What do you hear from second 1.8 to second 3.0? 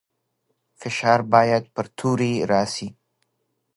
توري راسي.